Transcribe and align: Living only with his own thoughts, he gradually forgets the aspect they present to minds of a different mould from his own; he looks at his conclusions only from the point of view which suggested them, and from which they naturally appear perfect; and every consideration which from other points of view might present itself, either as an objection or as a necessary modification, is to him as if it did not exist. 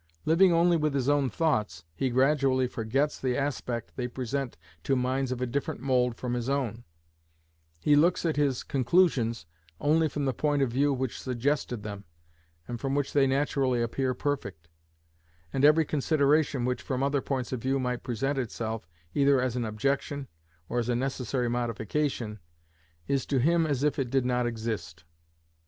Living 0.25 0.51
only 0.51 0.77
with 0.77 0.95
his 0.95 1.07
own 1.07 1.29
thoughts, 1.29 1.85
he 1.93 2.09
gradually 2.09 2.65
forgets 2.65 3.19
the 3.19 3.37
aspect 3.37 3.91
they 3.95 4.07
present 4.07 4.57
to 4.81 4.95
minds 4.95 5.31
of 5.31 5.41
a 5.41 5.45
different 5.45 5.79
mould 5.79 6.15
from 6.15 6.33
his 6.33 6.49
own; 6.49 6.83
he 7.79 7.95
looks 7.95 8.25
at 8.25 8.35
his 8.35 8.63
conclusions 8.63 9.45
only 9.79 10.09
from 10.09 10.25
the 10.25 10.33
point 10.33 10.63
of 10.63 10.71
view 10.71 10.91
which 10.91 11.21
suggested 11.21 11.83
them, 11.83 12.03
and 12.67 12.79
from 12.79 12.95
which 12.95 13.13
they 13.13 13.27
naturally 13.27 13.79
appear 13.79 14.15
perfect; 14.15 14.67
and 15.53 15.63
every 15.63 15.85
consideration 15.85 16.65
which 16.65 16.81
from 16.81 17.03
other 17.03 17.21
points 17.21 17.51
of 17.53 17.61
view 17.61 17.79
might 17.79 18.01
present 18.01 18.39
itself, 18.39 18.87
either 19.13 19.39
as 19.39 19.55
an 19.55 19.65
objection 19.65 20.27
or 20.67 20.79
as 20.79 20.89
a 20.89 20.95
necessary 20.95 21.47
modification, 21.47 22.39
is 23.07 23.23
to 23.23 23.37
him 23.37 23.67
as 23.67 23.83
if 23.83 23.99
it 23.99 24.09
did 24.09 24.25
not 24.25 24.47
exist. 24.47 25.03